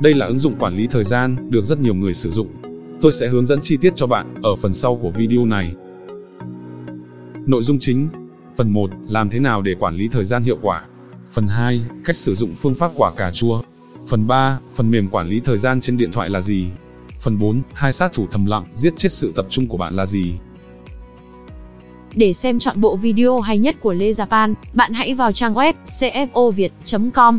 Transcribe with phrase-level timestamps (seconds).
[0.00, 2.48] Đây là ứng dụng quản lý thời gian được rất nhiều người sử dụng.
[3.00, 5.74] Tôi sẽ hướng dẫn chi tiết cho bạn ở phần sau của video này.
[7.46, 8.08] Nội dung chính
[8.56, 8.90] Phần 1.
[9.08, 10.84] Làm thế nào để quản lý thời gian hiệu quả
[11.30, 11.80] Phần 2.
[12.04, 13.62] Cách sử dụng phương pháp quả cà chua
[14.06, 14.58] Phần 3.
[14.74, 16.66] Phần mềm quản lý thời gian trên điện thoại là gì
[17.18, 17.62] Phần 4.
[17.72, 20.34] Hai sát thủ thầm lặng giết chết sự tập trung của bạn là gì
[22.14, 25.72] Để xem chọn bộ video hay nhất của Lê Japan, bạn hãy vào trang web
[25.86, 27.38] cfoviet.com.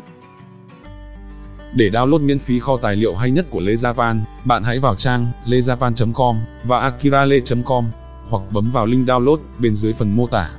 [1.75, 4.95] Để download miễn phí kho tài liệu hay nhất của Lê Japan, bạn hãy vào
[4.95, 7.85] trang lejapan.com và akirale.com
[8.29, 10.49] hoặc bấm vào link download bên dưới phần mô tả.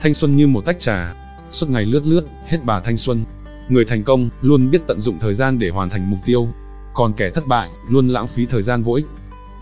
[0.00, 1.14] Thanh xuân như một tách trà,
[1.50, 3.24] suốt ngày lướt lướt, hết bà thanh xuân.
[3.68, 6.48] Người thành công luôn biết tận dụng thời gian để hoàn thành mục tiêu,
[6.94, 9.06] còn kẻ thất bại luôn lãng phí thời gian vô ích.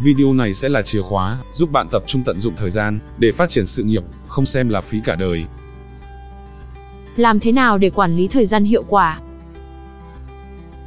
[0.05, 3.33] Video này sẽ là chìa khóa giúp bạn tập trung tận dụng thời gian để
[3.33, 5.45] phát triển sự nghiệp, không xem là phí cả đời.
[7.17, 9.21] Làm thế nào để quản lý thời gian hiệu quả?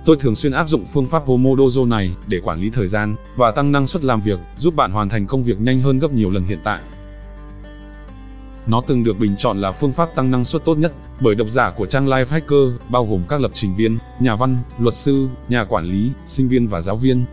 [0.05, 3.51] Tôi thường xuyên áp dụng phương pháp Pomodoro này để quản lý thời gian và
[3.51, 6.29] tăng năng suất làm việc, giúp bạn hoàn thành công việc nhanh hơn gấp nhiều
[6.29, 6.79] lần hiện tại.
[8.67, 11.49] Nó từng được bình chọn là phương pháp tăng năng suất tốt nhất bởi độc
[11.49, 15.27] giả của trang Life Hacker, bao gồm các lập trình viên, nhà văn, luật sư,
[15.49, 17.25] nhà quản lý, sinh viên và giáo viên.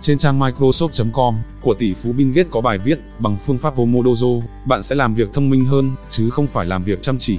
[0.00, 4.46] Trên trang Microsoft.com của tỷ phú Bill Gates có bài viết, bằng phương pháp Pomodoro,
[4.66, 7.38] bạn sẽ làm việc thông minh hơn, chứ không phải làm việc chăm chỉ.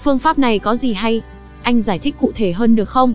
[0.00, 1.22] Phương pháp này có gì hay?
[1.66, 3.12] Anh giải thích cụ thể hơn được không?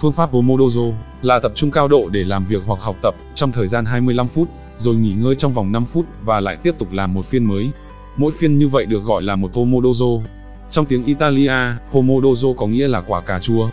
[0.00, 3.52] Phương pháp Pomodoro là tập trung cao độ để làm việc hoặc học tập trong
[3.52, 6.92] thời gian 25 phút, rồi nghỉ ngơi trong vòng 5 phút và lại tiếp tục
[6.92, 7.70] làm một phiên mới.
[8.16, 10.28] Mỗi phiên như vậy được gọi là một Pomodoro.
[10.70, 11.52] Trong tiếng Italia,
[11.92, 13.68] Pomodoro có nghĩa là quả cà chua.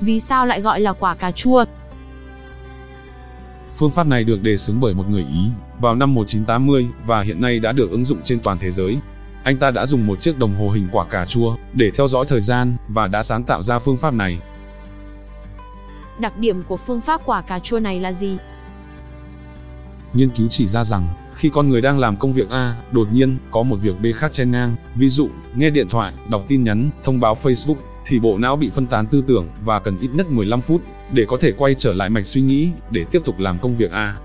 [0.00, 1.64] Vì sao lại gọi là quả cà chua?
[3.74, 5.50] Phương pháp này được đề xướng bởi một người Ý
[5.80, 8.98] vào năm 1980 và hiện nay đã được ứng dụng trên toàn thế giới.
[9.46, 12.26] Anh ta đã dùng một chiếc đồng hồ hình quả cà chua để theo dõi
[12.28, 14.38] thời gian và đã sáng tạo ra phương pháp này.
[16.18, 18.36] Đặc điểm của phương pháp quả cà chua này là gì?
[20.14, 23.38] Nghiên cứu chỉ ra rằng, khi con người đang làm công việc A, đột nhiên
[23.50, 26.90] có một việc B khác chen ngang, ví dụ, nghe điện thoại, đọc tin nhắn,
[27.04, 27.76] thông báo Facebook,
[28.06, 30.82] thì bộ não bị phân tán tư tưởng và cần ít nhất 15 phút
[31.12, 33.90] để có thể quay trở lại mạch suy nghĩ để tiếp tục làm công việc
[33.90, 34.16] A.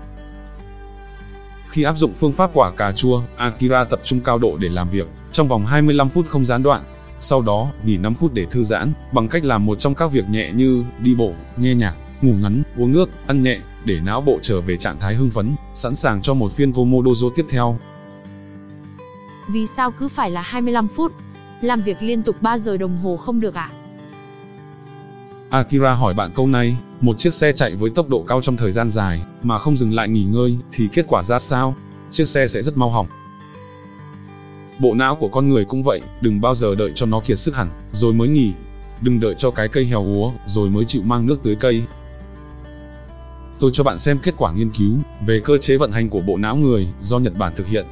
[1.72, 4.90] Khi áp dụng phương pháp quả cà chua, Akira tập trung cao độ để làm
[4.90, 6.82] việc trong vòng 25 phút không gián đoạn.
[7.20, 10.28] Sau đó, nghỉ 5 phút để thư giãn bằng cách làm một trong các việc
[10.28, 14.38] nhẹ như đi bộ, nghe nhạc, ngủ ngắn, uống nước, ăn nhẹ để não bộ
[14.42, 17.78] trở về trạng thái hưng phấn, sẵn sàng cho một phiên Pomodoro tiếp theo.
[19.48, 21.12] Vì sao cứ phải là 25 phút?
[21.60, 23.70] Làm việc liên tục 3 giờ đồng hồ không được à?
[25.52, 28.70] Akira hỏi bạn câu này, một chiếc xe chạy với tốc độ cao trong thời
[28.72, 31.74] gian dài, mà không dừng lại nghỉ ngơi, thì kết quả ra sao?
[32.10, 33.06] Chiếc xe sẽ rất mau hỏng.
[34.80, 37.56] Bộ não của con người cũng vậy, đừng bao giờ đợi cho nó kiệt sức
[37.56, 38.52] hẳn, rồi mới nghỉ.
[39.00, 41.82] Đừng đợi cho cái cây héo úa, rồi mới chịu mang nước tưới cây.
[43.58, 44.96] Tôi cho bạn xem kết quả nghiên cứu
[45.26, 47.86] về cơ chế vận hành của bộ não người do Nhật Bản thực hiện.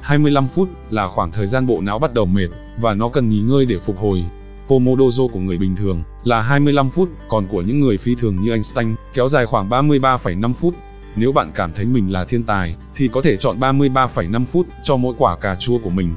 [0.00, 2.48] 25 phút là khoảng thời gian bộ não bắt đầu mệt
[2.80, 4.24] và nó cần nghỉ ngơi để phục hồi.
[4.68, 8.50] Pomodoro của người bình thường là 25 phút, còn của những người phi thường như
[8.50, 10.74] Einstein kéo dài khoảng 33,5 phút.
[11.16, 14.96] Nếu bạn cảm thấy mình là thiên tài, thì có thể chọn 33,5 phút cho
[14.96, 16.14] mỗi quả cà chua của mình.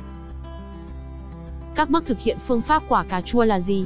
[1.76, 3.86] Các bước thực hiện phương pháp quả cà chua là gì?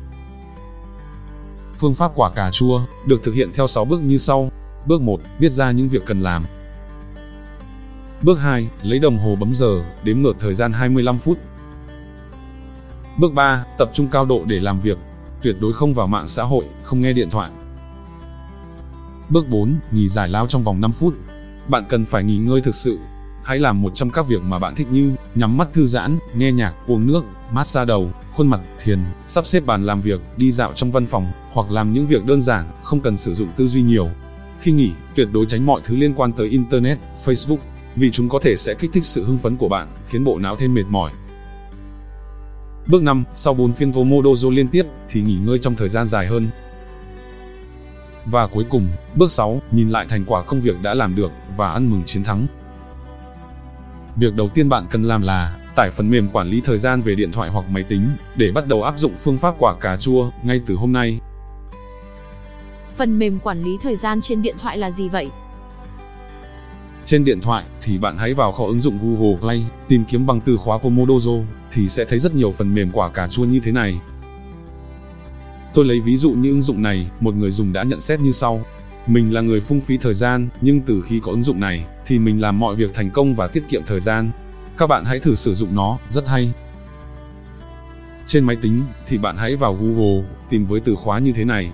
[1.75, 4.50] Phương pháp quả cà chua được thực hiện theo 6 bước như sau.
[4.85, 6.45] Bước 1, viết ra những việc cần làm.
[8.21, 11.38] Bước 2, lấy đồng hồ bấm giờ, đếm ngược thời gian 25 phút.
[13.21, 14.97] Bước 3, tập trung cao độ để làm việc.
[15.43, 17.51] Tuyệt đối không vào mạng xã hội, không nghe điện thoại.
[19.29, 21.15] Bước 4, nghỉ giải lao trong vòng 5 phút.
[21.67, 22.99] Bạn cần phải nghỉ ngơi thực sự.
[23.43, 26.51] Hãy làm một trong các việc mà bạn thích như nhắm mắt thư giãn, nghe
[26.51, 30.71] nhạc, uống nước, massage đầu, khuôn mặt, thiền, sắp xếp bàn làm việc, đi dạo
[30.75, 33.81] trong văn phòng, hoặc làm những việc đơn giản, không cần sử dụng tư duy
[33.81, 34.09] nhiều.
[34.61, 37.57] Khi nghỉ, tuyệt đối tránh mọi thứ liên quan tới Internet, Facebook,
[37.95, 40.55] vì chúng có thể sẽ kích thích sự hưng phấn của bạn, khiến bộ não
[40.55, 41.12] thêm mệt mỏi.
[42.88, 46.28] Bước 5, sau 4 phiên Pomodoro liên tiếp, thì nghỉ ngơi trong thời gian dài
[46.28, 46.50] hơn.
[48.25, 51.72] Và cuối cùng, bước 6, nhìn lại thành quả công việc đã làm được, và
[51.72, 52.48] ăn mừng chiến thắng.
[54.16, 57.16] Việc đầu tiên bạn cần làm là, tải phần mềm quản lý thời gian về
[57.16, 60.30] điện thoại hoặc máy tính, để bắt đầu áp dụng phương pháp quả cà chua,
[60.44, 61.19] ngay từ hôm nay.
[62.95, 65.30] Phần mềm quản lý thời gian trên điện thoại là gì vậy?
[67.06, 70.42] Trên điện thoại thì bạn hãy vào kho ứng dụng Google Play, tìm kiếm bằng
[70.42, 71.31] từ khóa Pomodoro
[71.71, 74.00] thì sẽ thấy rất nhiều phần mềm quả cà chua như thế này.
[75.73, 78.31] Tôi lấy ví dụ như ứng dụng này, một người dùng đã nhận xét như
[78.31, 78.65] sau.
[79.07, 82.19] Mình là người phung phí thời gian, nhưng từ khi có ứng dụng này, thì
[82.19, 84.31] mình làm mọi việc thành công và tiết kiệm thời gian.
[84.77, 86.51] Các bạn hãy thử sử dụng nó, rất hay.
[88.27, 91.71] Trên máy tính thì bạn hãy vào Google, tìm với từ khóa như thế này.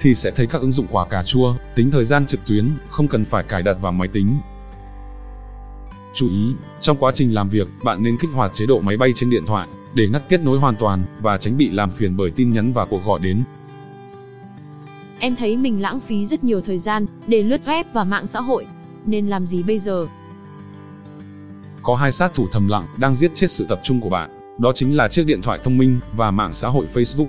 [0.00, 3.08] Thì sẽ thấy các ứng dụng quả cà chua, tính thời gian trực tuyến, không
[3.08, 4.36] cần phải cài đặt vào máy tính.
[6.14, 9.12] Chú ý, trong quá trình làm việc, bạn nên kích hoạt chế độ máy bay
[9.14, 12.30] trên điện thoại để ngắt kết nối hoàn toàn và tránh bị làm phiền bởi
[12.30, 13.44] tin nhắn và cuộc gọi đến.
[15.18, 18.40] Em thấy mình lãng phí rất nhiều thời gian để lướt web và mạng xã
[18.40, 18.66] hội.
[19.06, 20.06] Nên làm gì bây giờ?
[21.82, 24.72] Có hai sát thủ thầm lặng đang giết chết sự tập trung của bạn, đó
[24.74, 27.28] chính là chiếc điện thoại thông minh và mạng xã hội Facebook.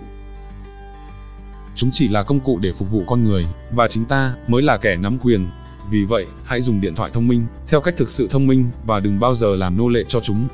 [1.75, 4.77] Chúng chỉ là công cụ để phục vụ con người, và chính ta mới là
[4.77, 5.47] kẻ nắm quyền.
[5.89, 8.99] Vì vậy, hãy dùng điện thoại thông minh theo cách thực sự thông minh và
[8.99, 10.47] đừng bao giờ làm nô lệ cho chúng.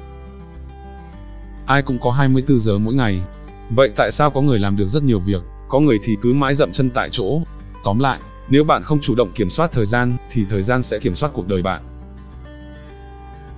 [1.65, 3.21] Ai cũng có 24 giờ mỗi ngày.
[3.69, 6.55] Vậy tại sao có người làm được rất nhiều việc, có người thì cứ mãi
[6.55, 7.41] dậm chân tại chỗ?
[7.83, 8.19] Tóm lại,
[8.49, 11.29] nếu bạn không chủ động kiểm soát thời gian, thì thời gian sẽ kiểm soát
[11.33, 11.81] cuộc đời bạn.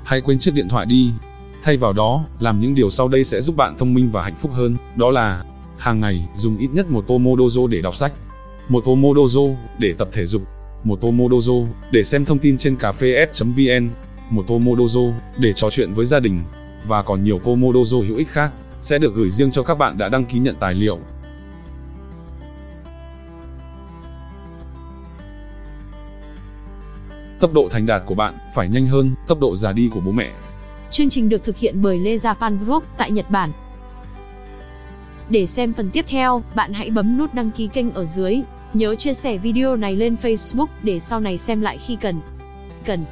[0.03, 1.11] Hãy quên chiếc điện thoại đi.
[1.63, 4.35] Thay vào đó, làm những điều sau đây sẽ giúp bạn thông minh và hạnh
[4.35, 5.43] phúc hơn, đó là
[5.77, 8.13] hàng ngày dùng ít nhất một Pomodoro để đọc sách,
[8.69, 9.41] một Pomodoro
[9.77, 10.41] để tập thể dục,
[10.83, 11.53] một Pomodoro
[11.91, 13.89] để xem thông tin trên cafef.vn,
[14.29, 15.01] một Pomodoro
[15.37, 16.39] để trò chuyện với gia đình,
[16.87, 20.09] và còn nhiều Pomodoro hữu ích khác sẽ được gửi riêng cho các bạn đã
[20.09, 20.99] đăng ký nhận tài liệu.
[27.39, 30.11] Tốc độ thành đạt của bạn phải nhanh hơn tốc độ già đi của bố
[30.11, 30.31] mẹ.
[30.89, 33.51] Chương trình được thực hiện bởi Lê Japan Group tại Nhật Bản.
[35.29, 38.41] Để xem phần tiếp theo, bạn hãy bấm nút đăng ký kênh ở dưới.
[38.73, 42.19] Nhớ chia sẻ video này lên Facebook để sau này xem lại khi cần.
[42.85, 43.05] Cần.